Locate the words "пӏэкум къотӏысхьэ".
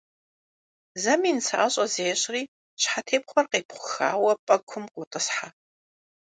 4.45-5.47